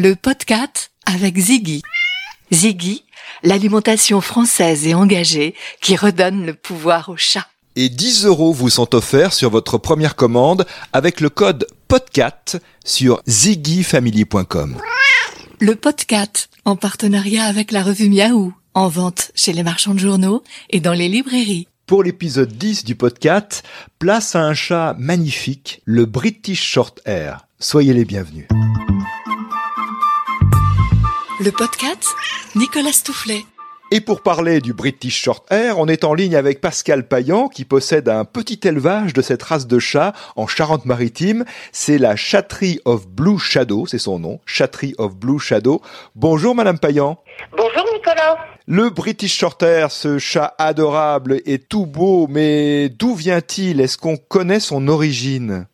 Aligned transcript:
le 0.00 0.16
podcast 0.16 0.92
avec 1.04 1.36
Ziggy. 1.36 1.82
Ziggy, 2.50 3.04
l'alimentation 3.42 4.22
française 4.22 4.86
et 4.86 4.94
engagée 4.94 5.54
qui 5.82 5.94
redonne 5.94 6.46
le 6.46 6.54
pouvoir 6.54 7.10
au 7.10 7.18
chat. 7.18 7.46
Et 7.76 7.90
10 7.90 8.24
euros 8.24 8.54
vous 8.54 8.70
sont 8.70 8.94
offerts 8.94 9.34
sur 9.34 9.50
votre 9.50 9.76
première 9.76 10.16
commande 10.16 10.66
avec 10.94 11.20
le 11.20 11.28
code 11.28 11.66
PODCAT 11.88 12.60
sur 12.82 13.20
ziggyfamily.com. 13.28 14.78
Le 15.60 15.76
podcast 15.76 16.48
en 16.64 16.76
partenariat 16.76 17.44
avec 17.44 17.70
la 17.70 17.82
revue 17.82 18.08
Miaou, 18.08 18.54
en 18.72 18.88
vente 18.88 19.32
chez 19.34 19.52
les 19.52 19.62
marchands 19.62 19.94
de 19.94 20.00
journaux 20.00 20.42
et 20.70 20.80
dans 20.80 20.94
les 20.94 21.08
librairies. 21.08 21.68
Pour 21.84 22.02
l'épisode 22.02 22.52
10 22.52 22.84
du 22.84 22.94
podcast, 22.94 23.64
place 23.98 24.34
à 24.34 24.40
un 24.40 24.54
chat 24.54 24.96
magnifique, 24.98 25.82
le 25.84 26.06
British 26.06 26.62
Short 26.62 27.00
Hair. 27.04 27.46
Soyez 27.58 27.92
les 27.92 28.06
bienvenus. 28.06 28.46
Le 31.42 31.50
podcast 31.52 32.04
Nicolas 32.54 32.92
Stoufflet. 32.92 33.46
Et 33.90 34.02
pour 34.02 34.22
parler 34.22 34.60
du 34.60 34.74
British 34.74 35.22
Short 35.22 35.50
Hair, 35.50 35.78
on 35.78 35.88
est 35.88 36.04
en 36.04 36.12
ligne 36.12 36.36
avec 36.36 36.60
Pascal 36.60 37.08
Payan 37.08 37.48
qui 37.48 37.64
possède 37.64 38.10
un 38.10 38.26
petit 38.26 38.60
élevage 38.64 39.14
de 39.14 39.22
cette 39.22 39.42
race 39.42 39.66
de 39.66 39.78
chat 39.78 40.12
en 40.36 40.46
Charente-Maritime. 40.46 41.46
C'est 41.72 41.96
la 41.96 42.14
Chattery 42.14 42.80
of 42.84 43.08
Blue 43.08 43.38
Shadow, 43.38 43.86
c'est 43.86 43.98
son 43.98 44.18
nom, 44.18 44.38
Chattery 44.44 44.94
of 44.98 45.16
Blue 45.16 45.38
Shadow. 45.38 45.80
Bonjour 46.14 46.54
Madame 46.54 46.78
Payan. 46.78 47.16
Bonjour 47.56 47.86
Nicolas. 47.94 48.36
Le 48.66 48.90
British 48.90 49.38
Shorthair, 49.38 49.90
ce 49.90 50.18
chat 50.18 50.54
adorable 50.58 51.40
et 51.46 51.58
tout 51.58 51.86
beau, 51.86 52.26
mais 52.28 52.90
d'où 52.90 53.14
vient-il? 53.14 53.80
Est-ce 53.80 53.96
qu'on 53.96 54.18
connaît 54.18 54.60
son 54.60 54.88
origine? 54.88 55.66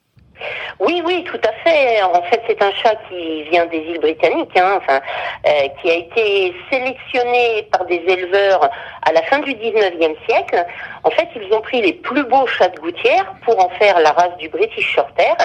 Oui, 0.79 1.03
oui, 1.07 1.25
tout 1.25 1.41
à 1.43 1.53
fait. 1.65 2.03
En 2.03 2.23
fait, 2.23 2.43
c'est 2.47 2.62
un 2.62 2.73
chat 2.73 2.97
qui 3.09 3.45
vient 3.45 3.65
des 3.66 3.79
îles 3.79 4.01
britanniques, 4.01 4.57
hein, 4.57 4.75
enfin, 4.77 5.01
euh, 5.47 5.69
qui 5.80 5.91
a 5.91 5.95
été 5.95 6.55
sélectionné 6.71 7.66
par 7.73 7.87
des 7.87 8.02
éleveurs 8.07 8.69
à 9.02 9.13
la 9.13 9.23
fin 9.23 9.38
du 9.38 9.52
19e 9.52 10.15
siècle. 10.29 10.66
En 11.04 11.10
fait, 11.10 11.29
ils 11.35 11.52
ont 11.54 11.63
pris 11.63 11.80
les 11.80 11.95
plus 11.95 12.24
beaux 12.24 12.47
chats 12.47 12.69
de 12.69 12.79
gouttière 12.79 13.35
pour 13.45 13.59
en 13.65 13.71
faire 13.71 14.01
la 14.01 14.13
race 14.13 14.37
du 14.38 14.49
British 14.49 14.95
Shorthair. 14.95 15.37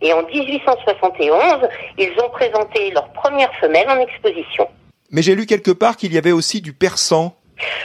Et 0.00 0.12
en 0.12 0.24
1871, 0.24 1.68
ils 1.98 2.12
ont 2.20 2.30
présenté 2.30 2.90
leur 2.90 3.08
première 3.12 3.54
femelle 3.60 3.88
en 3.88 4.00
exposition. 4.00 4.68
Mais 5.12 5.22
j'ai 5.22 5.36
lu 5.36 5.46
quelque 5.46 5.70
part 5.70 5.96
qu'il 5.96 6.12
y 6.12 6.18
avait 6.18 6.32
aussi 6.32 6.60
du 6.60 6.72
persan. 6.72 7.36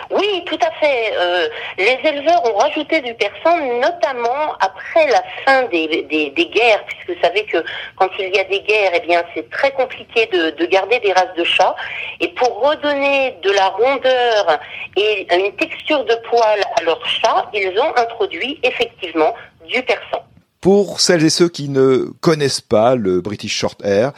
Oui, 0.10 0.44
tout 0.46 0.58
à 0.62 0.72
fait. 0.80 1.14
Euh, 1.18 1.48
les 1.78 2.00
éleveurs 2.04 2.42
ont 2.46 2.58
rajouté 2.58 3.02
du 3.02 3.14
persan, 3.14 3.80
notamment 3.80 4.54
après 4.60 5.08
la 5.10 5.24
fin 5.46 5.64
des, 5.64 5.88
guerres, 6.36 6.84
puisque 6.86 7.18
vous 7.18 7.22
savez 7.24 7.46
que 7.46 7.58
quand 7.98 8.10
il 8.18 8.34
y 8.34 8.40
a 8.40 8.44
des 8.46 8.62
guerres, 8.62 8.92
eh 8.96 9.00
bien, 9.02 9.24
c'est 9.36 9.50
très 9.50 9.72
compliqué 9.72 10.28
de, 10.28 10.52
de, 10.52 10.66
garder 10.66 11.00
des 11.00 11.14
races 11.14 11.36
de 11.38 11.44
chats. 11.44 11.76
Et 12.20 12.30
pour 12.30 12.62
redonner 12.62 13.38
de 13.44 13.52
la 13.52 13.68
rondeur 13.68 14.60
et 14.96 15.28
une 15.36 15.56
texture 15.56 16.04
de 16.06 16.16
poil 16.30 16.60
à 16.80 16.84
leurs 16.84 17.06
chats, 17.06 17.50
ils 17.54 17.78
ont 17.80 17.96
introduit 17.98 18.60
effectivement 18.64 19.34
du 19.68 19.82
persan. 19.84 20.24
Pour 20.62 21.00
celles 21.00 21.24
et 21.24 21.30
ceux 21.30 21.50
qui 21.50 21.70
ne 21.70 22.08
connaissent 22.20 22.62
pas 22.62 22.96
le 22.96 23.22
British 23.22 23.56
Short 23.56 23.80
Hair, 23.86 24.12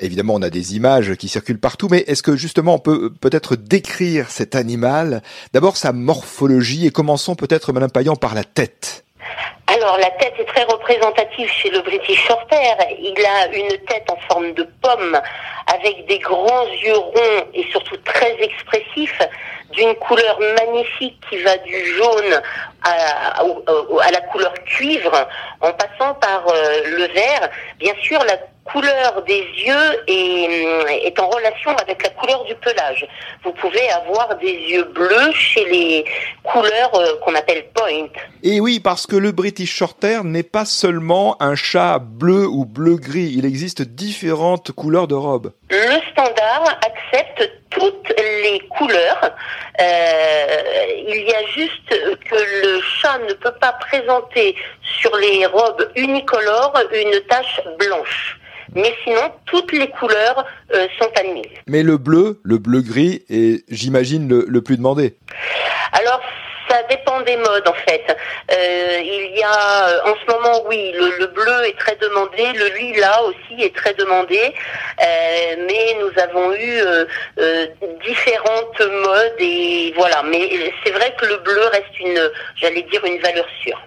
Évidemment, 0.00 0.34
on 0.34 0.42
a 0.42 0.50
des 0.50 0.74
images 0.74 1.14
qui 1.14 1.28
circulent 1.28 1.60
partout, 1.60 1.88
mais 1.88 2.00
est-ce 2.08 2.22
que 2.22 2.34
justement 2.34 2.74
on 2.74 2.78
peut 2.80 3.12
peut-être 3.20 3.54
décrire 3.54 4.28
cet 4.30 4.56
animal? 4.56 5.22
D'abord 5.52 5.76
sa 5.76 5.92
morphologie 5.92 6.86
et 6.86 6.90
commençons 6.90 7.36
peut-être, 7.36 7.72
Madame 7.72 7.92
Payan, 7.92 8.16
par 8.16 8.34
la 8.34 8.42
tête. 8.42 9.04
Alors 9.68 9.96
la 9.98 10.10
tête 10.10 10.34
est 10.38 10.44
très 10.44 10.64
représentative 10.64 11.48
chez 11.48 11.70
le 11.70 11.80
British 11.80 12.26
Shorthair. 12.26 12.76
Il 12.98 13.24
a 13.24 13.46
une 13.54 13.78
tête 13.86 14.10
en 14.10 14.16
forme 14.28 14.52
de 14.54 14.68
pomme 14.82 15.20
avec 15.72 16.06
des 16.06 16.18
grands 16.18 16.66
yeux 16.66 16.96
ronds 16.96 17.46
et 17.54 17.64
surtout 17.70 17.96
très 17.98 18.36
expressifs 18.42 19.22
d'une 19.72 19.94
couleur 19.94 20.38
magnifique 20.58 21.18
qui 21.28 21.38
va 21.42 21.56
du 21.58 21.84
jaune 21.96 22.42
à, 22.82 23.40
à, 23.40 24.10
la 24.10 24.20
couleur 24.32 24.52
cuivre 24.64 25.28
en 25.60 25.72
passant 25.72 26.14
par 26.14 26.46
euh, 26.48 26.82
le 26.84 27.06
vert. 27.12 27.50
Bien 27.78 27.94
sûr, 28.02 28.22
la 28.24 28.36
couleur 28.64 29.22
des 29.26 29.46
yeux 29.56 30.02
est, 30.08 31.06
est, 31.06 31.20
en 31.20 31.28
relation 31.28 31.70
avec 31.76 32.02
la 32.02 32.10
couleur 32.10 32.44
du 32.44 32.54
pelage. 32.56 33.06
Vous 33.44 33.52
pouvez 33.52 33.90
avoir 33.90 34.36
des 34.38 34.52
yeux 34.52 34.84
bleus 34.84 35.32
chez 35.32 35.64
les 35.66 36.04
couleurs 36.42 36.94
euh, 36.94 37.16
qu'on 37.22 37.34
appelle 37.34 37.66
point. 37.74 38.08
Et 38.42 38.60
oui, 38.60 38.80
parce 38.80 39.06
que 39.06 39.16
le 39.16 39.32
British 39.32 39.74
Shorthair 39.74 40.24
n'est 40.24 40.42
pas 40.42 40.64
seulement 40.64 41.36
un 41.40 41.54
chat 41.54 41.98
bleu 41.98 42.46
ou 42.46 42.64
bleu-gris, 42.64 43.34
il 43.36 43.44
existe 43.44 43.82
différentes 43.82 44.72
couleurs 44.72 45.08
de 45.08 45.14
robe. 45.14 45.52
Le 45.70 46.00
standard 46.12 46.78
accepte 46.86 47.50
toutes 47.70 48.12
les 48.18 48.60
couleurs. 48.70 49.30
Euh, 49.80 50.46
il 51.06 51.24
y 51.24 51.34
a 51.34 51.46
juste 51.48 51.88
que 51.88 52.36
le 52.36 52.80
chat 52.80 53.18
ne 53.28 53.34
peut 53.34 53.54
pas 53.60 53.72
présenter 53.72 54.54
sur 55.00 55.14
les 55.16 55.46
robes 55.46 55.90
unicolores 55.96 56.78
une 56.92 57.20
tache 57.28 57.60
blanche. 57.78 58.38
Mais 58.74 58.94
sinon, 59.04 59.32
toutes 59.46 59.72
les 59.72 59.88
couleurs 59.88 60.44
euh, 60.74 60.86
sont 61.00 61.10
admises. 61.16 61.44
Mais 61.66 61.82
le 61.82 61.98
bleu, 61.98 62.40
le 62.42 62.58
bleu-gris 62.58 63.24
est, 63.28 63.64
j'imagine, 63.68 64.28
le, 64.28 64.44
le 64.48 64.62
plus 64.62 64.76
demandé. 64.76 65.16
Alors, 65.92 66.20
ça 66.74 66.82
dépend 66.88 67.20
des 67.20 67.36
modes 67.36 67.68
en 67.68 67.74
fait. 67.88 68.04
Euh, 68.50 68.98
il 69.00 69.36
y 69.38 69.42
a 69.42 69.88
euh, 69.88 70.10
en 70.10 70.14
ce 70.14 70.32
moment, 70.32 70.64
oui, 70.68 70.92
le, 70.92 71.26
bleu 71.26 71.66
est 71.66 71.78
très 71.78 71.96
demandé, 71.96 72.52
le 72.54 72.66
lilas 72.76 73.22
aussi 73.22 73.62
est 73.62 73.74
très 73.74 73.94
demandé, 73.94 74.38
euh, 74.38 75.56
mais 75.68 75.96
nous 76.00 76.10
avons 76.22 76.52
eu 76.54 76.80
euh, 77.38 77.66
différentes 78.04 78.80
modes 78.80 79.36
et 79.38 79.92
voilà. 79.96 80.22
Mais 80.24 80.50
c'est 80.84 80.92
vrai 80.92 81.14
que 81.18 81.26
le 81.26 81.36
bleu 81.38 81.64
reste 81.72 82.00
une, 82.00 82.30
j'allais 82.56 82.82
dire, 82.82 83.04
une 83.04 83.20
valeur 83.20 83.46
sûre. 83.62 83.80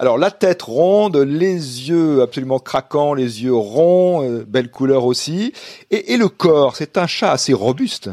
Alors 0.00 0.16
la 0.16 0.30
tête 0.30 0.62
ronde, 0.62 1.18
les 1.18 1.90
yeux 1.90 2.22
absolument 2.22 2.58
craquants, 2.58 3.12
les 3.12 3.44
yeux 3.44 3.54
ronds, 3.54 4.42
belle 4.46 4.70
couleur 4.70 5.04
aussi, 5.04 5.52
et, 5.90 6.16
le 6.16 6.30
corps, 6.30 6.74
c'est 6.74 6.96
un 6.96 7.06
chat 7.06 7.32
assez 7.32 7.52
robuste. 7.52 8.08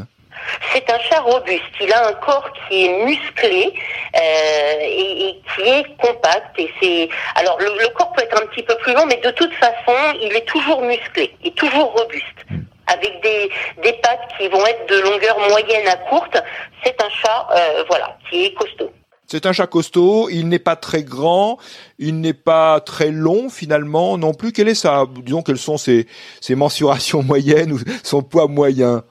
C'est 0.70 0.84
un 0.90 0.98
chat 0.98 1.20
robuste. 1.20 1.62
Il 1.80 1.90
a 1.94 2.08
un 2.08 2.12
corps 2.12 2.46
qui 2.68 2.84
est 2.84 3.04
musclé 3.06 3.72
euh, 4.14 4.74
et, 4.82 5.40
qui 5.54 5.62
est 5.62 5.96
compact. 5.96 6.58
Et 6.58 6.70
c'est 6.78 7.08
alors 7.36 7.58
le, 7.58 7.88
corps 7.94 8.12
peut 8.12 8.20
être 8.22 8.36
un 8.36 8.46
petit 8.48 8.64
peu 8.64 8.76
plus 8.82 8.92
long, 8.92 9.06
mais 9.06 9.16
de 9.24 9.30
toute 9.30 9.54
façon, 9.54 9.96
il 10.20 10.36
est 10.36 10.46
toujours 10.46 10.82
musclé 10.82 11.34
et 11.42 11.52
toujours 11.52 11.94
robuste 11.98 12.44
avec 12.86 13.22
des, 13.22 13.50
des 13.82 13.94
pattes 13.94 14.28
qui 14.36 14.46
vont 14.48 14.66
être 14.66 14.86
de 14.90 15.00
longueur 15.00 15.38
moyenne 15.48 15.88
à 15.88 15.96
courte. 16.10 16.36
C'est 16.84 17.02
un 17.02 17.08
chat, 17.08 17.48
euh, 17.50 17.84
voilà, 17.88 18.14
qui 18.28 18.44
est 18.44 18.52
costaud. 18.52 18.92
C'est 19.30 19.44
un 19.44 19.52
chat 19.52 19.66
costaud, 19.66 20.30
il 20.30 20.48
n'est 20.48 20.58
pas 20.58 20.74
très 20.74 21.02
grand, 21.02 21.58
il 21.98 22.18
n'est 22.22 22.32
pas 22.32 22.80
très 22.80 23.10
long 23.10 23.50
finalement 23.50 24.16
non 24.16 24.32
plus. 24.32 24.52
Quelle 24.52 24.68
est 24.68 24.74
sa, 24.74 25.04
disons, 25.22 25.42
quelles 25.42 25.58
sont 25.58 25.76
ses, 25.76 26.06
mensurations 26.48 27.22
moyennes 27.22 27.72
ou 27.72 27.78
son 28.02 28.22
poids 28.22 28.48
moyen? 28.48 29.04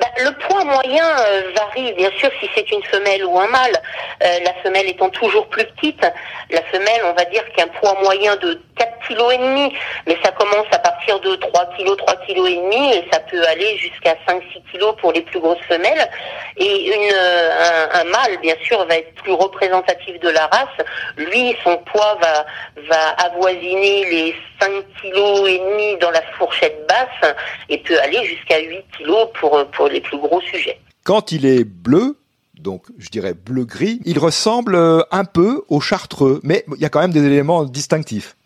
Bah, 0.00 0.06
le 0.24 0.30
poids 0.48 0.64
moyen 0.64 1.04
euh, 1.04 1.52
varie, 1.54 1.92
bien 1.92 2.10
sûr, 2.18 2.30
si 2.40 2.48
c'est 2.54 2.70
une 2.72 2.82
femelle 2.84 3.26
ou 3.26 3.38
un 3.38 3.46
mâle. 3.48 3.76
Euh, 4.22 4.38
la 4.42 4.54
femelle 4.62 4.88
étant 4.88 5.10
toujours 5.10 5.46
plus 5.48 5.66
petite, 5.66 6.02
la 6.50 6.62
femelle, 6.62 7.02
on 7.04 7.12
va 7.12 7.26
dire 7.26 7.44
qu'un 7.54 7.68
poids 7.68 7.94
moyen 8.02 8.34
de 8.36 8.58
4 8.76 8.90
kg 9.08 9.32
et 9.32 9.38
demi, 9.38 9.72
mais 10.06 10.16
ça 10.24 10.32
commence 10.32 10.66
à 10.72 10.78
partir 10.78 11.20
de 11.20 11.36
3 11.36 11.66
kg, 11.76 11.96
3 11.96 12.16
kg 12.26 12.46
et 12.46 12.56
demi, 12.56 12.94
et 12.94 13.08
ça 13.12 13.20
peut 13.20 13.42
aller 13.46 13.76
jusqu'à 13.78 14.16
5-6 14.28 14.40
kg 14.72 14.96
pour 15.00 15.12
les 15.12 15.22
plus 15.22 15.40
grosses 15.40 15.64
femelles. 15.68 16.08
Et 16.56 16.92
euh, 16.92 17.50
un, 17.94 18.00
un, 18.00 18.04
mâle, 18.04 18.38
bien 18.42 18.56
sûr, 18.64 18.84
va 18.86 18.96
être 18.96 19.14
plus 19.22 19.32
représentatif 19.32 20.18
de 20.20 20.28
la 20.28 20.46
race. 20.46 20.86
Lui, 21.16 21.56
son 21.62 21.76
poids 21.78 22.18
va, 22.20 22.44
va 22.88 23.10
avoisiner 23.26 24.04
les 24.10 24.34
5 24.60 24.70
kg 25.00 25.48
et 25.48 25.58
demi 25.58 25.96
dans 25.98 26.10
la 26.10 26.22
fourchette 26.38 26.86
basse 26.88 27.34
et 27.68 27.78
peut 27.78 27.98
aller 28.00 28.24
jusqu'à 28.24 28.58
8 28.58 28.84
kg 28.98 29.12
pour 29.38 29.52
pour, 29.72 29.88
les 29.88 30.00
plus 30.00 30.18
gros 30.18 30.40
sujets. 30.40 30.78
Quand 31.04 31.32
il 31.32 31.46
est 31.46 31.64
bleu, 31.64 32.18
donc 32.58 32.84
je 32.98 33.08
dirais 33.08 33.34
bleu-gris, 33.34 34.00
il 34.04 34.18
ressemble 34.18 34.74
euh, 34.74 35.02
un 35.10 35.24
peu 35.24 35.64
au 35.68 35.80
chartreux, 35.80 36.40
mais 36.42 36.64
il 36.76 36.80
y 36.80 36.84
a 36.84 36.88
quand 36.88 37.00
même 37.00 37.12
des 37.12 37.24
éléments 37.24 37.64
distinctifs. 37.64 38.36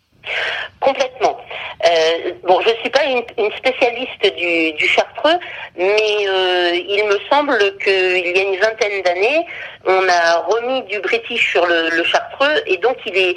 Complètement. 0.79 1.37
Euh, 1.85 2.31
bon, 2.43 2.59
je 2.61 2.69
ne 2.69 2.75
suis 2.75 2.89
pas 2.89 3.03
une, 3.05 3.51
spécialiste 3.57 4.35
du, 4.35 4.87
chartreux, 4.87 5.37
mais 5.77 6.27
euh, 6.27 6.71
il 6.73 7.03
me 7.05 7.17
semble 7.29 7.57
qu'il 7.83 8.35
y 8.35 8.39
a 8.39 8.43
une 8.43 8.59
vingtaine 8.59 9.01
d'années, 9.03 9.45
on 9.85 10.07
a 10.09 10.37
remis 10.39 10.81
du 10.83 10.99
british 10.99 11.51
sur 11.51 11.65
le, 11.65 12.03
chartreux, 12.03 12.63
et 12.65 12.77
donc 12.77 12.97
il 13.05 13.15
est 13.15 13.35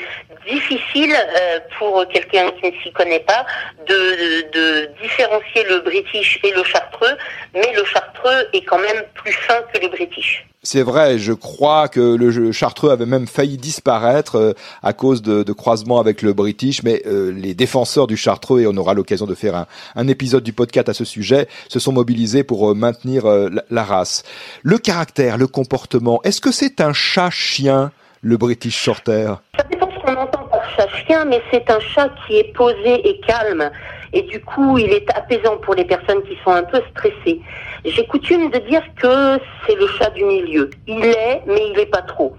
difficile 0.51 1.13
euh, 1.13 1.61
pour 1.79 2.07
quelqu'un 2.09 2.51
qui 2.61 2.71
ne 2.71 2.83
s'y 2.83 2.93
connaît 2.93 3.21
pas 3.21 3.45
de, 3.87 4.91
différencier 5.03 5.65
le 5.69 5.81
british 5.81 6.39
et 6.43 6.53
le 6.53 6.65
chartreux, 6.65 7.17
mais 7.55 7.73
le 7.77 7.85
chartreux 7.85 8.49
est 8.53 8.63
quand 8.63 8.79
même 8.79 9.03
plus 9.15 9.33
fin 9.33 9.61
que 9.73 9.81
le 9.81 9.89
british. 9.89 10.47
C'est 10.63 10.83
vrai, 10.83 11.19
je 11.19 11.33
crois 11.33 11.89
que 11.89 12.01
le 12.01 12.53
chartreux 12.53 12.91
avait 12.91 13.07
même 13.07 13.27
failli 13.27 13.57
disparaître 13.57 14.37
euh, 14.37 14.53
à 14.83 14.93
cause 14.93 15.23
de, 15.23 15.43
de 15.43 15.53
croisements 15.55 15.99
avec 15.99 16.21
le 16.21 16.35
british, 16.35 16.83
mais 16.83 17.01
euh, 17.07 17.33
les 17.33 17.55
défenseurs 17.55 18.07
du 18.07 18.19
chartreux, 18.19 18.30
et 18.59 18.67
on 18.67 18.77
aura 18.77 18.95
l'occasion 18.95 19.27
de 19.27 19.35
faire 19.35 19.67
un, 19.97 20.09
épisode 20.09 20.43
du 20.43 20.53
podcast 20.53 20.89
à 20.89 20.95
ce 20.95 21.05
sujet, 21.05 21.49
se 21.69 21.79
sont 21.79 21.93
mobilisés 21.93 22.45
pour 22.45 22.71
euh, 22.71 22.75
maintenir 22.75 23.27
la, 23.27 23.63
la, 23.71 23.85
race. 23.85 24.25
Le 24.63 24.79
caractère, 24.79 25.39
le 25.39 25.47
comportement, 25.47 26.21
est-ce 26.25 26.41
que 26.41 26.53
c'est 26.53 26.81
un 26.81 26.93
chat-chien, 26.93 27.93
le 28.23 28.37
british 28.37 28.77
shorthair 28.77 29.41
Ça 29.57 29.65
dépend 29.71 29.89
ce 29.91 29.99
qu'on 30.01 30.17
entend 30.17 30.45
par 30.51 30.63
chat-chien, 30.77 31.25
mais 31.27 31.43
c'est 31.51 31.71
un 31.71 31.81
chat 31.81 32.11
qui 32.27 32.39
est 32.39 32.53
posé 32.55 33.09
et 33.09 33.21
calme 33.21 33.71
et 34.13 34.23
du 34.23 34.41
coup 34.41 34.79
il 34.79 34.93
est 34.93 35.09
apaisant 35.17 35.57
pour 35.59 35.75
les 35.75 35.85
personnes 35.85 36.23
qui 36.23 36.37
sont 36.45 36.51
un 36.51 36.65
peu 36.65 36.81
stressées. 36.91 37.41
J'ai 37.85 38.07
coutume 38.07 38.51
de 38.51 38.59
dire 38.59 38.83
que 39.01 39.39
c'est 39.67 39.77
le 39.77 39.87
chat 39.87 40.11
du 40.11 40.25
milieu. 40.25 40.71
Il 40.87 41.05
est, 41.05 41.43
mais 41.47 41.69
il 41.69 41.75
n'est 41.77 41.87
pas 41.87 42.03
trop. 42.03 42.35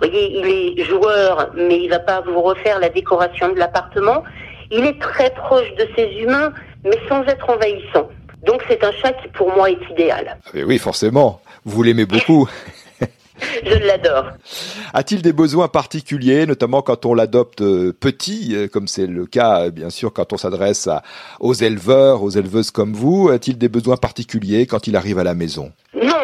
Vous 0.00 0.08
voyez, 0.08 0.38
il 0.38 0.78
est 0.80 0.84
joueur, 0.84 1.50
mais 1.54 1.80
il 1.80 1.88
va 1.88 1.98
pas 1.98 2.20
vous 2.20 2.40
refaire 2.40 2.78
la 2.78 2.88
décoration 2.88 3.52
de 3.52 3.58
l'appartement. 3.58 4.22
Il 4.70 4.84
est 4.84 5.00
très 5.00 5.30
proche 5.30 5.72
de 5.74 5.88
ses 5.96 6.22
humains, 6.22 6.52
mais 6.84 6.98
sans 7.08 7.22
être 7.24 7.48
envahissant. 7.48 8.08
Donc 8.46 8.62
c'est 8.68 8.82
un 8.84 8.92
chat 8.92 9.12
qui 9.12 9.28
pour 9.28 9.54
moi 9.54 9.70
est 9.70 9.90
idéal. 9.90 10.38
Ah 10.46 10.58
oui, 10.66 10.78
forcément. 10.78 11.40
Vous 11.64 11.82
l'aimez 11.82 12.06
beaucoup. 12.06 12.48
Je 13.64 13.86
l'adore. 13.86 14.32
A-t-il 14.92 15.22
des 15.22 15.32
besoins 15.32 15.68
particuliers, 15.68 16.46
notamment 16.46 16.82
quand 16.82 17.06
on 17.06 17.14
l'adopte 17.14 17.60
euh, 17.60 17.92
petit, 17.92 18.54
euh, 18.54 18.68
comme 18.68 18.88
c'est 18.88 19.06
le 19.06 19.26
cas 19.26 19.66
euh, 19.66 19.70
bien 19.70 19.90
sûr 19.90 20.12
quand 20.12 20.32
on 20.32 20.36
s'adresse 20.36 20.88
aux 21.40 21.54
éleveurs, 21.54 22.22
aux 22.22 22.30
éleveuses 22.30 22.70
comme 22.70 22.94
vous 22.94 23.28
A-t-il 23.28 23.58
des 23.58 23.68
besoins 23.68 23.96
particuliers 23.96 24.66
quand 24.66 24.86
il 24.86 24.96
arrive 24.96 25.18
à 25.18 25.24
la 25.24 25.34
maison? 25.34 25.72
Non, 25.94 26.14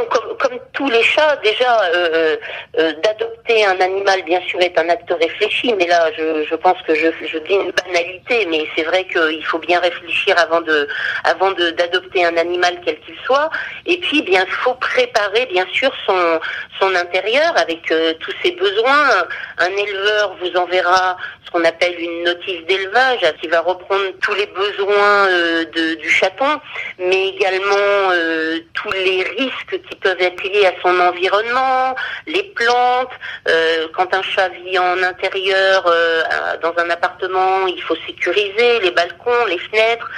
tous 0.74 0.90
les 0.90 1.02
chats, 1.02 1.36
déjà, 1.36 1.82
euh, 1.94 2.36
euh, 2.78 2.92
d'adopter 3.02 3.64
un 3.64 3.80
animal, 3.80 4.22
bien 4.24 4.40
sûr, 4.42 4.60
est 4.60 4.76
un 4.76 4.88
acte 4.88 5.10
réfléchi, 5.20 5.72
mais 5.72 5.86
là, 5.86 6.10
je, 6.18 6.54
pense 6.56 6.76
que 6.82 6.94
je, 6.94 7.08
dis 7.38 7.54
une 7.54 7.70
banalité, 7.70 8.46
mais 8.50 8.66
c'est 8.74 8.82
vrai 8.82 9.04
qu'il 9.04 9.44
faut 9.44 9.58
bien 9.58 9.78
réfléchir 9.78 10.36
avant 10.36 10.60
de, 10.60 10.88
avant 11.22 11.52
d'adopter 11.52 12.24
un 12.24 12.36
animal 12.36 12.76
quel 12.84 12.98
qu'il 13.00 13.16
soit. 13.24 13.50
Et 13.86 13.98
puis, 13.98 14.22
bien, 14.22 14.44
il 14.46 14.52
faut 14.52 14.74
préparer, 14.74 15.46
bien 15.46 15.66
sûr, 15.72 15.92
son, 16.06 16.40
son 16.80 16.94
intérieur 16.96 17.56
avec 17.56 17.90
euh, 17.92 18.12
tous 18.18 18.34
ses 18.42 18.50
besoins. 18.52 19.08
Un 19.58 19.70
éleveur 19.70 20.36
vous 20.40 20.56
enverra 20.56 21.16
qu'on 21.54 21.64
appelle 21.64 21.94
une 22.00 22.24
notice 22.24 22.66
d'élevage 22.66 23.20
qui 23.40 23.46
va 23.46 23.60
reprendre 23.60 24.10
tous 24.20 24.34
les 24.34 24.46
besoins 24.46 25.28
de, 25.72 25.94
du 25.94 26.10
chaton, 26.10 26.60
mais 26.98 27.28
également 27.28 28.10
tous 28.74 28.90
les 28.90 29.22
risques 29.22 29.80
qui 29.88 29.96
peuvent 29.96 30.20
être 30.20 30.42
liés 30.42 30.66
à 30.66 30.72
son 30.82 30.98
environnement, 30.98 31.94
les 32.26 32.42
plantes. 32.42 33.12
Euh, 33.48 33.86
quand 33.94 34.12
un 34.12 34.22
chat 34.22 34.48
vit 34.48 34.78
en 34.78 35.02
intérieur, 35.02 35.84
euh, 35.86 36.22
dans 36.62 36.74
un 36.76 36.90
appartement, 36.90 37.66
il 37.66 37.80
faut 37.82 37.96
sécuriser 38.06 38.80
les 38.80 38.90
balcons, 38.90 39.44
les 39.48 39.58
fenêtres. 39.58 40.10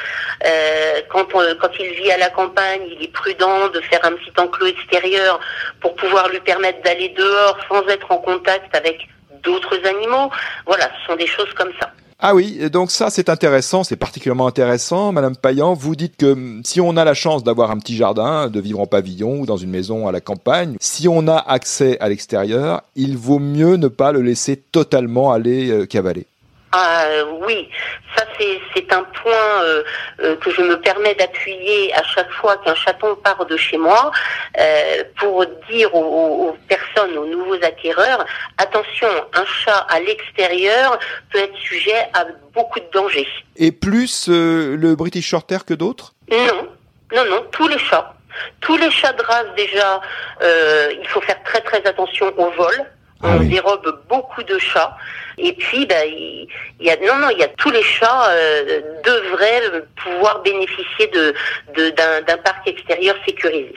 Euh, 0.46 1.02
quand 1.10 1.70
il 1.78 1.90
vit 1.92 2.10
à 2.12 2.18
la 2.18 2.30
campagne, 2.30 2.82
il 2.90 3.02
est 3.04 3.12
prudent 3.12 3.68
de 3.68 3.80
faire 3.80 4.00
un 4.04 4.12
petit 4.12 4.32
enclos 4.38 4.66
extérieur 4.66 5.40
pour 5.80 5.94
pouvoir 5.96 6.28
lui 6.28 6.40
permettre 6.40 6.82
d'aller 6.82 7.10
dehors 7.10 7.58
sans 7.68 7.86
être 7.88 8.10
en 8.10 8.18
contact 8.18 8.74
avec 8.74 9.08
d'autres 9.42 9.78
animaux. 9.86 10.30
Voilà, 10.66 10.90
ce 11.00 11.06
sont 11.06 11.16
des 11.16 11.26
choses 11.26 11.52
comme 11.54 11.70
ça. 11.80 11.90
Ah 12.18 12.34
oui, 12.34 12.70
donc 12.70 12.90
ça 12.90 13.10
c'est 13.10 13.28
intéressant, 13.28 13.84
c'est 13.84 13.96
particulièrement 13.96 14.46
intéressant. 14.46 15.12
Madame 15.12 15.36
Payan, 15.36 15.74
vous 15.74 15.94
dites 15.94 16.16
que 16.16 16.32
hum, 16.32 16.62
si 16.64 16.80
on 16.80 16.96
a 16.96 17.04
la 17.04 17.12
chance 17.12 17.44
d'avoir 17.44 17.70
un 17.70 17.78
petit 17.78 17.94
jardin, 17.94 18.48
de 18.48 18.58
vivre 18.58 18.80
en 18.80 18.86
pavillon 18.86 19.40
ou 19.40 19.46
dans 19.46 19.58
une 19.58 19.68
maison 19.68 20.08
à 20.08 20.12
la 20.12 20.22
campagne, 20.22 20.76
si 20.80 21.08
on 21.08 21.28
a 21.28 21.36
accès 21.36 21.98
à 22.00 22.08
l'extérieur, 22.08 22.82
il 22.94 23.18
vaut 23.18 23.38
mieux 23.38 23.76
ne 23.76 23.88
pas 23.88 24.12
le 24.12 24.22
laisser 24.22 24.56
totalement 24.56 25.30
aller 25.30 25.70
euh, 25.70 25.84
cavaler. 25.84 26.26
Ah 26.78 27.06
oui, 27.40 27.70
ça 28.14 28.24
c'est 28.38 28.92
un 28.92 29.02
point 29.04 29.62
euh, 29.62 29.82
euh, 30.20 30.36
que 30.36 30.50
je 30.50 30.60
me 30.60 30.78
permets 30.78 31.14
d'appuyer 31.14 31.94
à 31.94 32.02
chaque 32.02 32.30
fois 32.32 32.58
qu'un 32.58 32.74
chaton 32.74 33.16
part 33.16 33.46
de 33.46 33.56
chez 33.56 33.78
moi 33.78 34.10
euh, 34.60 35.02
pour 35.18 35.46
dire 35.70 35.94
aux, 35.94 36.54
personnes, 36.68 37.16
aux 37.16 37.24
nouveaux 37.24 37.64
acquéreurs, 37.64 38.26
attention, 38.58 39.08
un 39.32 39.46
chat 39.46 39.86
à 39.88 40.00
l'extérieur 40.00 40.98
peut 41.32 41.38
être 41.38 41.56
sujet 41.56 42.10
à 42.12 42.26
beaucoup 42.52 42.80
de 42.80 42.90
dangers. 42.92 43.28
Et 43.56 43.72
plus 43.72 44.28
le 44.28 44.94
British 44.96 45.28
Shorthair 45.28 45.64
que 45.64 45.72
d'autres? 45.72 46.12
Non, 46.30 46.68
non, 47.14 47.24
non, 47.24 47.46
tous 47.52 47.68
les 47.68 47.78
chats. 47.78 48.12
Tous 48.60 48.76
les 48.76 48.90
chats 48.90 49.14
de 49.14 49.22
race 49.22 49.46
déjà, 49.56 50.02
il 50.42 51.08
faut 51.08 51.22
faire 51.22 51.42
très 51.42 51.62
très 51.62 51.86
attention 51.86 52.26
au 52.36 52.50
vol 52.50 52.86
ah 53.22 53.36
on 53.36 53.44
dérobe 53.44 54.02
beaucoup 54.08 54.42
de 54.42 54.58
chats. 54.58 54.96
Et 55.38 55.52
puis, 55.52 55.86
bah, 55.86 56.04
il, 56.06 56.48
y 56.80 56.90
a 56.90 56.96
non, 56.96 57.18
non, 57.18 57.30
il 57.30 57.38
y 57.38 57.42
a 57.44 57.48
tous 57.48 57.70
les 57.70 57.82
chats 57.82 58.30
euh, 58.30 58.80
devraient 59.04 59.84
pouvoir 60.02 60.42
bénéficier 60.42 61.08
de 61.08 61.34
d'un 61.74 62.36
parc 62.38 62.66
extérieur 62.66 63.16
sécurisé. 63.26 63.74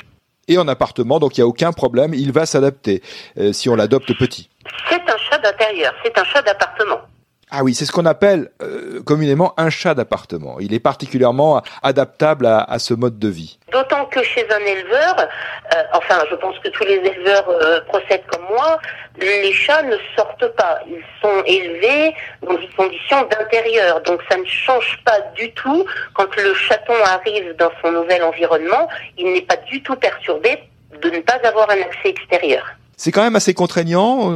Et 0.47 0.57
en 0.57 0.68
appartement, 0.68 1.19
donc 1.19 1.38
il 1.38 1.41
n'y 1.41 1.44
a 1.44 1.47
aucun 1.47 1.71
problème, 1.71 2.13
il 2.13 2.31
va 2.31 2.45
s'adapter 2.45 3.03
euh, 3.38 3.53
si 3.53 3.69
on 3.69 3.75
l'adopte 3.75 4.18
petit. 4.18 4.50
C'est 4.89 5.01
un 5.07 5.18
chat 5.18 5.38
d'intérieur, 5.38 5.94
c'est 6.03 6.18
un 6.18 6.24
chat 6.24 6.42
d'appartement. 6.42 7.01
Ah 7.51 7.63
oui, 7.63 7.73
c'est 7.73 7.85
ce 7.85 7.91
qu'on 7.91 8.05
appelle 8.05 8.51
euh, 8.61 9.01
communément 9.01 9.55
un 9.57 9.71
chat 9.71 9.95
d'appartement. 9.95 10.59
Il 10.59 10.71
est 10.71 10.79
particulièrement 10.79 11.63
adaptable 11.81 12.45
à, 12.45 12.77
ce 12.77 12.93
mode 12.93 13.17
de 13.17 13.27
vie. 13.27 13.57
D'autant 13.71 14.05
que 14.05 14.21
chez 14.21 14.45
un 14.51 14.59
éleveur, 14.59 15.15
euh, 15.17 15.83
enfin 15.95 16.23
je 16.29 16.35
pense 16.35 16.59
que 16.59 16.69
tous 16.69 16.83
les 16.83 16.97
éleveurs 16.97 17.49
euh, 17.49 17.81
procèdent 17.87 18.25
comme 18.27 18.43
moi, 18.49 18.77
les 19.19 19.51
chats 19.51 19.81
ne 19.81 19.95
sortent 20.15 20.55
pas. 20.55 20.79
Ils 20.87 21.03
sont 21.23 21.43
élevés 21.47 22.13
dans 22.43 22.53
des 22.53 22.69
conditions 22.77 23.27
d'intérieur. 23.31 24.01
Donc 24.03 24.21
ça 24.29 24.37
ne 24.37 24.45
change 24.45 24.99
pas 25.03 25.19
du 25.35 25.51
tout 25.53 25.85
quand 26.13 26.35
le 26.35 26.53
chaton 26.53 26.93
arrive 27.03 27.55
dans 27.57 27.71
son 27.81 27.91
nouvel 27.91 28.21
environnement. 28.21 28.87
Il 29.17 29.33
n'est 29.33 29.41
pas 29.41 29.57
du 29.57 29.81
tout 29.81 29.95
perturbé 29.95 30.59
de 31.01 31.09
ne 31.09 31.21
pas 31.21 31.39
avoir 31.43 31.67
un 31.71 31.81
accès 31.81 32.09
extérieur. 32.09 32.63
C'est 32.95 33.11
quand 33.11 33.23
même 33.23 33.37
assez 33.37 33.55
contraignant 33.55 34.31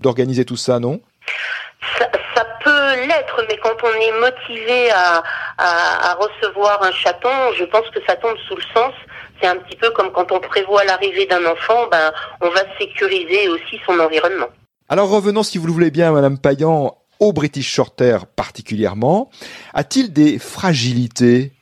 d'organiser 0.00 0.44
tout 0.44 0.58
ça, 0.58 0.78
non? 0.78 1.00
Ça, 1.98 2.44
peut 2.62 3.06
l'être, 3.06 3.44
mais 3.48 3.56
quand 3.58 3.76
on 3.82 3.92
est 4.00 4.20
motivé 4.20 4.90
à, 4.90 5.22
à, 5.58 6.14
recevoir 6.14 6.82
un 6.82 6.92
chaton, 6.92 7.28
je 7.56 7.64
pense 7.64 7.88
que 7.90 8.00
ça 8.06 8.16
tombe 8.16 8.36
sous 8.48 8.56
le 8.56 8.62
sens. 8.74 8.92
C'est 9.40 9.48
un 9.48 9.56
petit 9.56 9.76
peu 9.76 9.90
comme 9.90 10.10
quand 10.12 10.32
on 10.32 10.40
prévoit 10.40 10.84
l'arrivée 10.84 11.26
d'un 11.26 11.44
enfant, 11.44 11.86
ben, 11.90 12.12
on 12.40 12.48
va 12.48 12.60
sécuriser 12.78 13.48
aussi 13.48 13.80
son 13.86 13.98
environnement. 13.98 14.48
Alors 14.88 15.10
revenons, 15.10 15.42
si 15.42 15.58
vous 15.58 15.66
le 15.66 15.72
voulez 15.72 15.90
bien, 15.90 16.12
Madame 16.12 16.38
Payan, 16.38 16.96
au 17.20 17.32
British 17.32 17.72
Shorthair 17.72 18.26
particulièrement. 18.26 19.30
A-t-il 19.72 20.12
des 20.12 20.38
fragilités? 20.38 21.52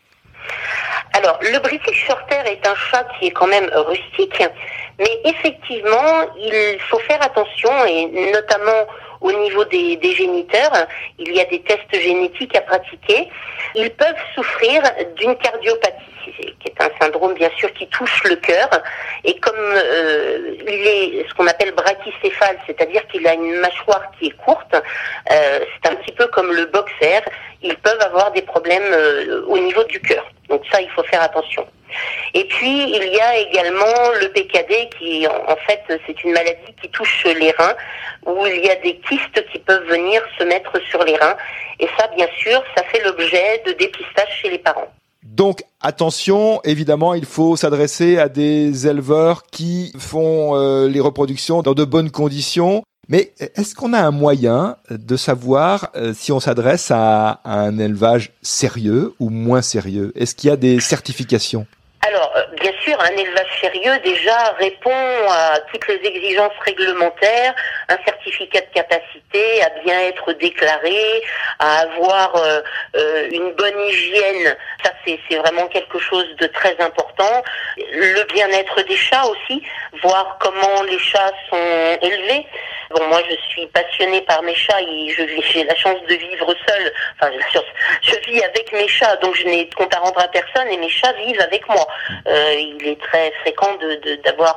Alors, 1.14 1.38
le 1.43 1.58
British 1.61 2.06
Shorthair 2.06 2.46
est 2.46 2.67
un 2.67 2.75
chat 2.75 3.06
qui 3.19 3.26
est 3.26 3.31
quand 3.31 3.46
même 3.46 3.71
rustique, 3.75 4.42
mais 4.99 5.21
effectivement, 5.25 6.26
il 6.37 6.78
faut 6.88 6.99
faire 7.00 7.23
attention, 7.23 7.71
et 7.87 8.30
notamment 8.33 8.87
au 9.23 9.33
niveau 9.33 9.64
des, 9.64 10.14
géniteurs, 10.14 10.87
il 11.19 11.35
y 11.35 11.41
a 11.41 11.45
des 11.45 11.61
tests 11.62 11.95
génétiques 11.95 12.57
à 12.57 12.61
pratiquer. 12.62 13.29
Ils 13.75 13.91
peuvent 13.91 14.23
souffrir 14.35 14.83
d'une 15.17 15.37
cardiopathie, 15.37 16.35
qui 16.61 16.69
est 16.69 16.83
un 16.83 16.91
syndrome 17.00 17.35
bien 17.35 17.50
sûr 17.57 17.73
qui 17.73 17.87
touche 17.88 18.25
le 18.25 18.37
cœur. 18.37 18.69
Et 19.25 19.38
comme 19.38 19.55
euh, 19.57 20.57
il 20.67 20.87
est 20.87 21.29
ce 21.29 21.35
qu'on 21.35 21.47
appelle 21.47 21.73
brachycéphale, 21.73 22.59
c'est-à-dire 22.67 23.07
qu'il 23.09 23.26
a 23.26 23.35
une 23.35 23.61
mâchoire 23.61 24.11
qui 24.19 24.26
est 24.26 24.37
courte, 24.45 24.75
euh, 24.75 25.61
c'est 25.83 25.91
un 25.91 25.97
petit 25.97 26.12
peu 26.12 26.26
comme 26.26 26.52
le 26.52 26.67
boxer, 26.67 27.23
ils 27.62 27.76
peuvent 27.76 28.02
avoir 28.02 28.33
des 28.33 28.43
problèmes 28.43 28.93
euh, 28.93 29.45
au 29.47 29.59
niveau 29.59 29.85
du 29.85 30.00
cœur. 30.00 30.29
Donc 30.49 30.62
ça, 30.71 30.81
il 30.81 30.91
faut 30.91 31.05
faire 31.05 31.23
attention. 31.23 31.67
Et 32.35 32.45
puis, 32.45 32.95
il 32.95 33.12
y 33.12 33.21
a 33.21 33.37
également 33.37 34.11
le 34.21 34.29
PKD 34.29 34.88
qui, 34.99 35.26
en 35.26 35.57
fait, 35.67 35.83
c'est 36.07 36.25
une 36.25 36.33
maladie 36.33 36.75
qui 36.81 36.88
touche 36.91 37.25
les 37.25 37.50
reins, 37.52 37.75
où 38.26 38.47
il 38.47 38.64
y 38.64 38.71
a 38.71 38.76
des 38.76 38.99
kystes 38.99 39.45
qui 39.52 39.59
peuvent 39.59 39.87
venir 39.88 40.23
se 40.38 40.45
mettre 40.45 40.81
sur 40.91 41.02
les 41.05 41.17
reins. 41.17 41.37
Et 41.81 41.88
ça, 41.99 42.09
bien 42.17 42.29
sûr, 42.38 42.62
ça 42.76 42.85
fait 42.85 43.02
l'objet 43.05 43.62
de 43.67 43.73
dépistage 43.73 44.41
chez 44.41 44.50
les 44.50 44.59
parents. 44.59 44.93
Donc 45.23 45.62
attention, 45.81 46.61
évidemment, 46.64 47.14
il 47.14 47.25
faut 47.25 47.57
s'adresser 47.57 48.19
à 48.19 48.29
des 48.29 48.87
éleveurs 48.87 49.45
qui 49.45 49.93
font 49.99 50.57
euh, 50.57 50.88
les 50.88 51.00
reproductions 51.00 51.62
dans 51.62 51.75
de 51.75 51.85
bonnes 51.85 52.11
conditions. 52.11 52.83
Mais 53.09 53.33
est-ce 53.38 53.75
qu'on 53.75 53.93
a 53.93 54.00
un 54.00 54.11
moyen 54.11 54.76
de 54.91 55.17
savoir 55.17 55.91
euh, 55.97 56.12
si 56.14 56.33
on 56.33 56.41
s'adresse 56.41 56.91
à, 56.91 57.41
un 57.45 57.79
élevage 57.79 58.33
sérieux 58.43 59.14
ou 59.19 59.29
moins 59.29 59.62
sérieux? 59.62 60.12
Est-ce 60.14 60.35
qu'il 60.35 60.50
y 60.50 60.52
a 60.52 60.57
des 60.57 60.81
certifications? 60.81 61.67
Bien 62.62 62.73
sûr, 62.81 62.97
un 63.00 63.16
élevage 63.16 63.61
sérieux 63.61 63.99
déjà 64.04 64.52
répond 64.57 64.92
à 65.28 65.59
toutes 65.73 65.88
les 65.88 65.97
exigences 65.97 66.57
réglementaires, 66.64 67.57
un 67.88 67.97
certificat 68.04 68.61
de 68.61 68.73
capacité, 68.73 69.64
à 69.64 69.71
bien 69.83 69.99
être 70.02 70.33
déclaré, 70.35 71.25
à 71.59 71.81
avoir 71.81 72.37
euh, 72.37 72.61
euh, 72.95 73.28
une 73.33 73.52
bonne 73.54 73.81
hygiène. 73.88 74.57
Ça, 74.85 74.92
c'est 75.04 75.37
vraiment 75.38 75.66
quelque 75.66 75.99
chose 75.99 76.28
de 76.37 76.47
très 76.47 76.81
important. 76.81 77.42
Le 77.76 78.33
bien-être 78.33 78.83
des 78.83 78.97
chats 78.97 79.26
aussi, 79.26 79.61
voir 80.00 80.38
comment 80.38 80.85
les 80.85 81.00
chats 81.00 81.33
sont 81.50 81.99
élevés. 82.00 82.47
Bon, 82.90 83.09
moi, 83.09 83.23
je 83.28 83.35
suis 83.49 83.66
passionnée 83.69 84.21
par 84.21 84.42
mes 84.42 84.54
chats 84.54 84.81
et 84.83 85.09
j'ai 85.52 85.64
la 85.64 85.75
chance 85.75 86.00
de 86.09 86.14
vivre 86.14 86.54
seule. 86.69 86.92
Enfin, 87.19 87.33
je 87.33 87.59
avec 88.40 88.72
mes 88.72 88.88
chats, 88.88 89.16
donc 89.16 89.34
je 89.34 89.44
n'ai 89.44 89.64
de 89.64 89.74
compte 89.74 89.94
à 89.94 89.98
rendre 89.98 90.20
à 90.20 90.28
personne 90.28 90.68
et 90.68 90.76
mes 90.76 90.88
chats 90.88 91.12
vivent 91.12 91.40
avec 91.40 91.68
moi. 91.68 91.86
Euh, 92.26 92.54
il 92.54 92.86
est 92.86 93.00
très 93.00 93.32
fréquent 93.40 93.74
de 93.80 94.16
d'avoir 94.22 94.56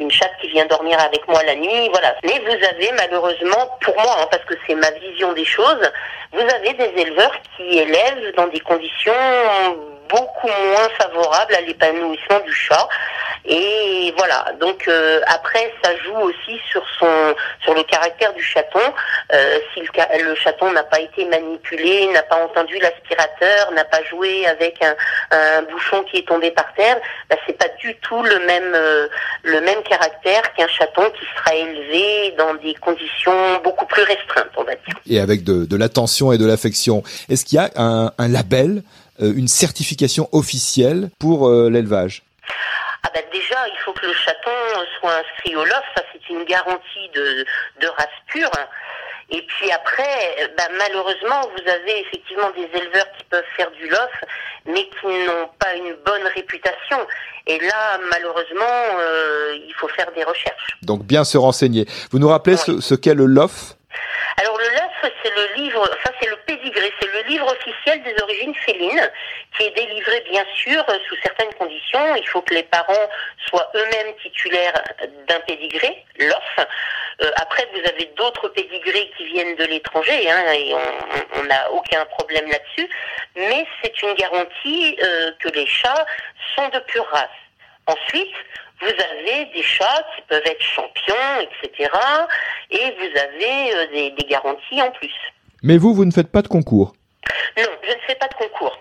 une 0.00 0.10
chatte 0.10 0.32
qui 0.40 0.48
vient 0.48 0.66
dormir 0.66 0.98
avec 1.00 1.26
moi 1.28 1.42
la 1.44 1.54
nuit, 1.54 1.88
voilà. 1.90 2.14
Mais 2.24 2.38
vous 2.40 2.64
avez 2.64 2.90
malheureusement, 2.92 3.78
pour 3.80 3.94
moi, 3.94 4.16
hein, 4.20 4.26
parce 4.30 4.44
que 4.44 4.54
c'est 4.66 4.74
ma 4.74 4.90
vision 4.92 5.32
des 5.32 5.44
choses, 5.44 5.90
vous 6.32 6.40
avez 6.40 6.72
des 6.74 6.92
éleveurs 7.02 7.34
qui 7.56 7.78
élèvent 7.78 8.34
dans 8.36 8.46
des 8.48 8.60
conditions 8.60 9.12
beaucoup 10.08 10.48
moins 10.48 10.88
favorables 10.98 11.54
à 11.54 11.60
l'épanouissement 11.60 12.40
du 12.44 12.52
chat. 12.52 12.88
Et 13.46 14.14
voilà. 14.16 14.46
Donc 14.58 14.88
euh, 14.88 15.20
après, 15.26 15.72
ça 15.82 15.90
joue 15.98 16.16
aussi 16.16 16.58
sur 16.70 16.82
son 16.98 17.34
sur 17.62 17.74
le 17.74 17.82
caractère 17.82 18.32
du 18.32 18.42
chaton. 18.42 18.80
Euh, 19.32 19.58
si 19.72 19.80
le, 19.80 20.24
le 20.24 20.34
chaton 20.34 20.72
n'a 20.72 20.82
pas 20.82 21.00
été 21.00 21.26
manipulé, 21.26 22.06
n'a 22.12 22.22
pas 22.22 22.42
entendu 22.42 22.78
l'aspirateur, 22.78 23.70
n'a 23.72 23.84
pas 23.84 24.02
joué 24.04 24.46
avec 24.46 24.82
un, 24.82 24.94
un, 25.30 25.62
bouchon 25.62 26.04
qui 26.04 26.18
est 26.18 26.28
tombé 26.28 26.50
par 26.52 26.72
terre, 26.74 26.96
bah, 27.28 27.36
c'est 27.46 27.58
pas 27.58 27.68
du 27.80 27.94
tout 27.96 28.22
le 28.22 28.38
même 28.46 28.72
euh, 28.74 29.08
le 29.42 29.60
même 29.60 29.82
caractère 29.82 30.42
qu'un 30.54 30.68
chaton 30.68 31.10
qui 31.10 31.26
sera 31.36 31.54
élevé 31.54 32.34
dans 32.38 32.54
des 32.54 32.74
conditions 32.74 33.60
beaucoup 33.62 33.86
plus 33.86 34.04
restreintes, 34.04 34.52
on 34.56 34.64
va 34.64 34.74
dire. 34.74 34.94
Et 35.06 35.20
avec 35.20 35.44
de, 35.44 35.66
de 35.66 35.76
l'attention 35.76 36.32
et 36.32 36.38
de 36.38 36.46
l'affection. 36.46 37.02
Est-ce 37.28 37.44
qu'il 37.44 37.56
y 37.56 37.60
a 37.60 37.70
un, 37.76 38.12
un 38.16 38.28
label, 38.28 38.82
une 39.20 39.48
certification 39.48 40.28
officielle 40.32 41.10
pour 41.18 41.48
euh, 41.48 41.70
l'élevage 41.70 42.22
ah 43.06 43.10
ben 43.12 43.22
déjà, 43.30 43.68
il 43.68 43.78
faut 43.84 43.92
que 43.92 44.06
le 44.06 44.14
chaton 44.14 44.50
soit 44.98 45.12
inscrit 45.16 45.54
au 45.56 45.64
LOF, 45.64 45.82
ça 45.94 46.02
c'est 46.10 46.32
une 46.32 46.44
garantie 46.44 47.10
de, 47.14 47.44
de 47.80 47.86
race 47.86 48.08
pure. 48.28 48.50
Et 49.30 49.42
puis 49.42 49.70
après, 49.72 50.48
ben 50.56 50.68
malheureusement, 50.78 51.42
vous 51.42 51.70
avez 51.70 52.00
effectivement 52.00 52.50
des 52.50 52.68
éleveurs 52.78 53.06
qui 53.18 53.24
peuvent 53.24 53.44
faire 53.56 53.70
du 53.72 53.88
lof, 53.88 54.10
mais 54.66 54.88
qui 54.88 55.06
n'ont 55.06 55.48
pas 55.58 55.74
une 55.76 55.94
bonne 56.04 56.26
réputation. 56.34 56.98
Et 57.46 57.58
là, 57.58 57.98
malheureusement, 58.10 58.98
euh, 58.98 59.58
il 59.66 59.74
faut 59.74 59.88
faire 59.88 60.10
des 60.12 60.24
recherches. 60.24 60.78
Donc 60.82 61.04
bien 61.04 61.24
se 61.24 61.36
renseigner. 61.36 61.86
Vous 62.10 62.18
nous 62.18 62.28
rappelez 62.28 62.56
oui. 62.56 62.62
ce, 62.66 62.80
ce 62.80 62.94
qu'est 62.94 63.14
le 63.14 63.26
lof 63.26 63.74
alors 64.36 64.58
le 64.58 64.64
LOF, 64.64 65.12
c'est 65.22 65.23
le 65.36 65.54
livre, 65.62 65.88
ça 66.04 66.12
c'est 66.20 66.28
le 66.28 66.36
pédigré, 66.46 66.92
c'est 67.00 67.12
le 67.12 67.22
livre 67.28 67.50
officiel 67.50 68.02
des 68.02 68.14
origines 68.22 68.54
félines, 68.54 69.10
qui 69.56 69.64
est 69.64 69.70
délivré 69.70 70.20
bien 70.30 70.44
sûr 70.54 70.84
sous 71.08 71.16
certaines 71.22 71.52
conditions. 71.54 72.16
Il 72.16 72.26
faut 72.28 72.42
que 72.42 72.54
les 72.54 72.62
parents 72.64 73.08
soient 73.48 73.70
eux-mêmes 73.74 74.14
titulaires 74.22 74.82
d'un 75.28 75.40
pédigré, 75.40 76.04
LOF. 76.18 76.66
Euh, 77.22 77.30
après, 77.36 77.68
vous 77.72 77.88
avez 77.88 78.06
d'autres 78.16 78.48
pédigrés 78.48 79.10
qui 79.16 79.24
viennent 79.26 79.56
de 79.56 79.64
l'étranger, 79.64 80.30
hein, 80.30 80.52
et 80.52 80.74
on 81.36 81.44
n'a 81.44 81.70
aucun 81.70 82.04
problème 82.06 82.50
là-dessus. 82.50 82.88
Mais 83.36 83.66
c'est 83.82 84.02
une 84.02 84.14
garantie 84.14 84.96
euh, 85.02 85.32
que 85.40 85.48
les 85.50 85.66
chats 85.66 86.06
sont 86.54 86.68
de 86.68 86.78
pure 86.80 87.06
race. 87.10 87.28
Ensuite, 87.86 88.34
vous 88.84 89.02
avez 89.10 89.46
des 89.46 89.62
chats 89.62 90.04
qui 90.14 90.22
peuvent 90.28 90.46
être 90.46 90.62
champions, 90.62 91.40
etc. 91.40 91.90
Et 92.70 92.90
vous 92.92 93.18
avez 93.18 93.74
euh, 93.74 93.86
des, 93.92 94.10
des, 94.10 94.24
garanties 94.26 94.82
en 94.82 94.90
plus. 94.90 95.14
Mais 95.62 95.78
vous, 95.78 95.94
vous 95.94 96.04
ne 96.04 96.12
faites 96.12 96.30
pas 96.30 96.42
de 96.42 96.48
concours 96.48 96.92
Non, 97.56 97.64
je 97.82 97.88
ne 97.88 98.00
fais 98.06 98.14
pas 98.16 98.28
de 98.28 98.34
concours. 98.34 98.78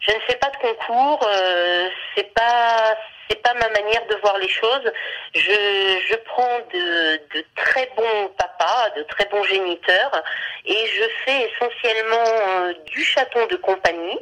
Je 0.00 0.12
ne 0.12 0.20
fais 0.20 0.36
pas 0.36 0.50
de 0.50 0.56
concours. 0.56 1.26
Euh, 1.26 1.88
c'est 2.14 2.32
pas 2.32 2.96
c'est 3.28 3.42
pas 3.42 3.54
ma 3.54 3.68
manière 3.68 4.04
de 4.06 4.16
voir 4.22 4.38
les 4.38 4.48
choses. 4.48 4.92
Je, 5.34 6.00
je 6.10 6.16
prends 6.26 6.58
de, 6.72 7.16
de, 7.34 7.44
très 7.54 7.88
bons 7.96 8.28
papas, 8.36 8.90
de 8.96 9.04
très 9.04 9.26
bons 9.26 9.44
géniteurs, 9.44 10.22
et 10.64 10.86
je 10.86 11.04
fais 11.24 11.48
essentiellement 11.48 12.24
euh, 12.48 12.74
du 12.86 13.04
chaton 13.04 13.46
de 13.46 13.56
compagnie. 13.56 14.18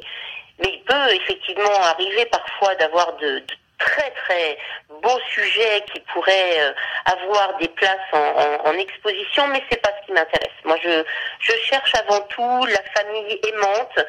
Mais 0.59 0.73
il 0.73 0.83
peut 0.83 1.13
effectivement 1.13 1.73
arriver 1.81 2.25
parfois 2.25 2.75
d'avoir 2.75 3.15
de, 3.17 3.39
de 3.39 3.55
très 3.79 4.11
très 4.11 4.57
beaux 5.01 5.19
sujets 5.33 5.83
qui 5.91 5.99
pourraient 6.11 6.59
euh, 6.59 6.73
avoir 7.05 7.57
des 7.57 7.67
places 7.69 8.13
en 8.65 8.73
exposition, 8.73 9.47
mais 9.47 9.63
c'est 9.69 9.81
pas 9.81 9.91
ce 9.99 10.05
qui 10.05 10.11
m'intéresse. 10.11 10.49
Moi, 10.65 10.77
je, 10.83 11.03
je 11.39 11.53
cherche 11.63 11.93
avant 11.95 12.21
tout 12.21 12.65
la 12.65 13.01
famille 13.01 13.39
aimante 13.47 13.99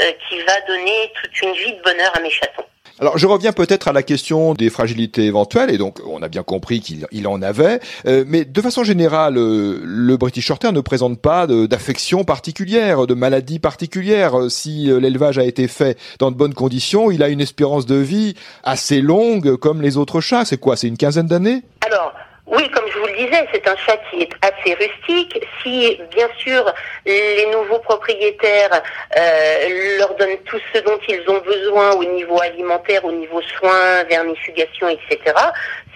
euh, 0.00 0.12
qui 0.28 0.40
va 0.42 0.60
donner 0.62 1.12
toute 1.20 1.40
une 1.42 1.52
vie 1.52 1.74
de 1.74 1.82
bonheur 1.82 2.14
à 2.16 2.20
mes 2.20 2.30
chatons. 2.30 2.66
Alors 3.00 3.16
je 3.16 3.26
reviens 3.26 3.52
peut-être 3.52 3.88
à 3.88 3.94
la 3.94 4.02
question 4.02 4.52
des 4.52 4.68
fragilités 4.68 5.24
éventuelles, 5.24 5.70
et 5.70 5.78
donc 5.78 6.00
on 6.06 6.20
a 6.20 6.28
bien 6.28 6.42
compris 6.42 6.80
qu'il 6.80 7.06
il 7.12 7.26
en 7.26 7.40
avait, 7.40 7.80
euh, 8.06 8.24
mais 8.26 8.44
de 8.44 8.60
façon 8.60 8.84
générale, 8.84 9.38
euh, 9.38 9.80
le 9.82 10.18
British 10.18 10.44
Shorthair 10.44 10.74
ne 10.74 10.82
présente 10.82 11.18
pas 11.18 11.46
d'affection 11.46 12.24
particulière, 12.24 13.06
de 13.06 13.14
maladie 13.14 13.58
particulière. 13.58 14.50
Si 14.50 14.90
euh, 14.90 15.00
l'élevage 15.00 15.38
a 15.38 15.44
été 15.44 15.66
fait 15.66 15.98
dans 16.18 16.30
de 16.30 16.36
bonnes 16.36 16.52
conditions, 16.52 17.10
il 17.10 17.22
a 17.22 17.30
une 17.30 17.40
espérance 17.40 17.86
de 17.86 17.94
vie 17.94 18.34
assez 18.64 19.00
longue 19.00 19.56
comme 19.56 19.80
les 19.80 19.96
autres 19.96 20.20
chats. 20.20 20.44
C'est 20.44 20.58
quoi 20.58 20.76
C'est 20.76 20.88
une 20.88 20.98
quinzaine 20.98 21.26
d'années? 21.26 21.62
Alors, 21.86 22.12
oui, 22.50 22.68
comme 22.70 22.84
je 22.92 22.98
vous 22.98 23.06
le 23.06 23.12
disais, 23.12 23.46
c'est 23.52 23.68
un 23.68 23.76
chat 23.76 23.96
qui 24.10 24.22
est 24.22 24.32
assez 24.42 24.74
rustique. 24.74 25.38
Si, 25.62 26.00
bien 26.10 26.28
sûr, 26.36 26.72
les 27.06 27.46
nouveaux 27.46 27.78
propriétaires 27.78 28.82
euh, 29.16 29.98
leur 29.98 30.16
donnent 30.16 30.42
tout 30.46 30.58
ce 30.74 30.80
dont 30.80 30.98
ils 31.08 31.22
ont 31.28 31.38
besoin 31.38 31.92
au 31.92 32.04
niveau 32.04 32.40
alimentaire, 32.40 33.04
au 33.04 33.12
niveau 33.12 33.40
soins, 33.42 34.02
vernifugation, 34.04 34.88
etc., 34.88 35.18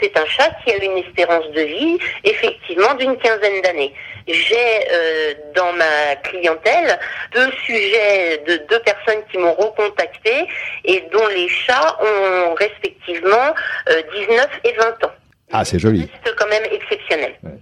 c'est 0.00 0.16
un 0.16 0.26
chat 0.26 0.50
qui 0.64 0.72
a 0.72 0.76
une 0.84 0.98
espérance 0.98 1.50
de 1.50 1.62
vie, 1.62 1.98
effectivement, 2.22 2.94
d'une 2.94 3.16
quinzaine 3.16 3.60
d'années. 3.62 3.92
J'ai 4.28 4.88
euh, 4.92 5.34
dans 5.56 5.72
ma 5.72 6.14
clientèle 6.22 7.00
deux 7.32 7.50
sujets 7.66 8.38
de 8.46 8.56
deux 8.68 8.80
personnes 8.80 9.22
qui 9.30 9.38
m'ont 9.38 9.54
recontacté 9.54 10.46
et 10.84 11.00
dont 11.12 11.26
les 11.28 11.48
chats 11.48 11.98
ont 12.00 12.54
respectivement 12.54 13.54
euh, 13.90 14.02
19 14.28 14.48
et 14.64 14.72
20 14.72 15.04
ans. 15.04 15.12
Ah, 15.52 15.64
c'est 15.64 15.78
joli. 15.78 16.08
C'est 16.24 16.36
quand 16.36 16.48
même 16.48 16.64
exceptionnel. 16.70 17.34
Ouais. 17.42 17.58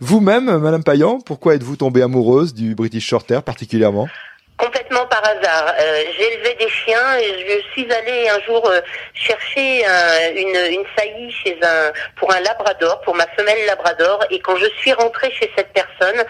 Vous-même, 0.00 0.58
Madame 0.58 0.84
Payan, 0.84 1.20
pourquoi 1.20 1.54
êtes-vous 1.54 1.76
tombée 1.76 2.02
amoureuse 2.02 2.52
du 2.52 2.74
British 2.74 3.06
Shorthair 3.06 3.42
particulièrement? 3.42 4.08
Par 5.20 5.30
hasard. 5.30 5.74
Euh, 5.78 6.02
J'élevais 6.18 6.54
des 6.54 6.68
chiens 6.68 7.18
et 7.18 7.46
je 7.48 7.62
suis 7.72 7.90
allée 7.92 8.28
un 8.28 8.40
jour 8.40 8.68
euh, 8.68 8.80
chercher 9.14 9.84
un, 9.86 10.30
une, 10.34 10.72
une 10.74 10.84
saillie 10.96 11.32
chez 11.32 11.58
un 11.62 11.92
pour 12.16 12.32
un 12.32 12.40
labrador, 12.40 13.00
pour 13.02 13.14
ma 13.14 13.26
femelle 13.28 13.64
labrador. 13.66 14.24
Et 14.30 14.40
quand 14.40 14.56
je 14.56 14.66
suis 14.78 14.92
rentrée 14.92 15.30
chez 15.30 15.50
cette 15.56 15.72
personne, 15.72 16.22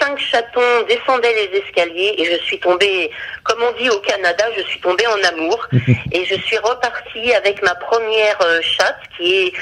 cinq 0.00 0.18
chatons 0.18 0.82
descendaient 0.88 1.34
les 1.34 1.58
escaliers 1.58 2.14
et 2.18 2.24
je 2.24 2.42
suis 2.44 2.58
tombée, 2.58 3.10
comme 3.44 3.62
on 3.62 3.72
dit 3.72 3.90
au 3.90 4.00
Canada, 4.00 4.44
je 4.56 4.62
suis 4.62 4.80
tombée 4.80 5.06
en 5.06 5.22
amour. 5.28 5.66
et 6.12 6.24
je 6.24 6.34
suis 6.36 6.58
repartie 6.58 7.32
avec 7.34 7.62
ma 7.62 7.74
première 7.74 8.40
euh, 8.42 8.60
chatte 8.62 8.98
qui 9.16 9.46
est 9.46 9.52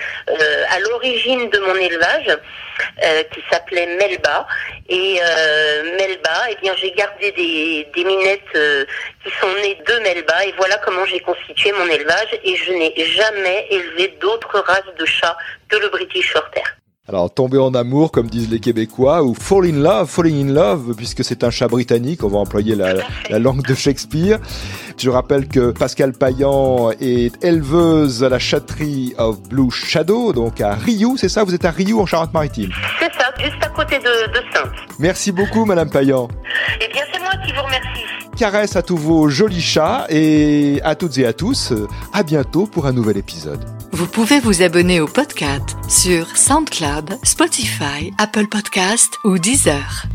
à 0.71 0.79
l'origine 0.81 1.51
de 1.51 1.59
mon 1.59 1.75
élevage, 1.75 2.39
qui 3.33 3.43
s'appelait 3.51 3.87
Melba. 3.99 4.47
Et 4.89 5.21
Melba, 5.99 6.37
eh 6.51 6.57
bien 6.63 6.73
j'ai 6.77 6.91
gardé 6.93 7.33
des, 7.33 7.87
des 7.95 8.05
minettes 8.05 8.57
euh, 8.63 8.85
qui 9.25 9.31
sont 9.41 9.53
nées 9.63 9.79
de 9.87 10.03
Melba 10.03 10.47
et 10.47 10.55
voilà 10.57 10.79
comment 10.85 11.05
j'ai 11.05 11.21
constitué 11.21 11.73
mon 11.73 11.87
élevage 11.87 12.39
et 12.45 12.57
je 12.57 12.73
n'ai 12.73 12.95
jamais 13.05 13.67
élevé 13.71 14.17
d'autres 14.21 14.61
races 14.61 14.95
de 14.99 15.05
chats 15.05 15.37
que 15.69 15.77
le 15.77 15.89
British 15.89 16.33
Shorthair. 16.33 16.77
Alors, 17.09 17.35
tomber 17.35 17.59
en 17.59 17.75
amour, 17.75 18.13
comme 18.13 18.29
disent 18.29 18.49
les 18.49 18.61
Québécois, 18.61 19.25
ou 19.25 19.35
fall 19.35 19.67
in 19.67 19.83
love, 19.83 20.09
falling 20.09 20.49
in 20.49 20.55
love, 20.55 20.95
puisque 20.97 21.25
c'est 21.25 21.43
un 21.43 21.51
chat 21.51 21.67
britannique, 21.67 22.23
on 22.23 22.29
va 22.29 22.39
employer 22.39 22.77
la, 22.77 22.95
la, 23.29 23.39
langue 23.41 23.67
de 23.67 23.75
Shakespeare. 23.75 24.39
Je 24.97 25.11
rappelle 25.11 25.49
que 25.49 25.73
Pascal 25.73 26.13
Payan 26.13 26.93
est 27.01 27.45
éleveuse 27.45 28.23
à 28.23 28.29
la 28.29 28.39
chatterie 28.39 29.15
of 29.19 29.43
Blue 29.43 29.69
Shadow, 29.73 30.33
donc 30.33 30.61
à 30.61 30.75
Riou, 30.77 31.17
c'est 31.17 31.29
ça? 31.29 31.43
Vous 31.43 31.55
êtes 31.55 31.65
à 31.65 31.73
Riou, 31.73 32.01
en 32.01 32.07
Charente-Maritime? 32.07 32.71
C'est 33.01 33.13
ça, 33.15 33.35
juste 33.37 33.63
à 33.65 33.69
côté 33.71 33.99
de, 33.99 34.05
de 34.05 34.55
Sainte. 34.55 34.71
Merci 35.01 35.33
beaucoup, 35.33 35.65
Madame 35.65 35.91
Payan. 35.91 36.29
Eh 36.81 36.87
bien, 36.87 37.03
c'est 37.13 37.21
moi 37.21 37.33
qui 37.45 37.53
vous 37.53 37.63
remercie. 37.63 37.92
Caresse 38.43 38.75
à 38.75 38.83
tous 38.83 38.97
vos 38.97 39.29
jolis 39.29 39.61
chats 39.61 40.05
et 40.11 40.81
à 40.83 40.97
toutes 40.97 41.17
et 41.17 41.27
à 41.27 41.33
tous, 41.33 41.73
à 42.13 42.25
bientôt 42.25 42.67
pour 42.67 42.87
un 42.87 42.93
nouvel 42.93 43.17
épisode. 43.17 43.65
Vous 43.93 44.09
pouvez 44.09 44.41
vous 44.41 44.63
abonner 44.63 44.99
au 44.99 45.07
podcast 45.07 45.77
sur 45.89 46.37
SoundCloud, 46.37 47.21
Spotify, 47.23 48.13
Apple 48.19 48.49
Podcast 48.49 49.17
ou 49.23 49.39
Deezer. 49.39 50.07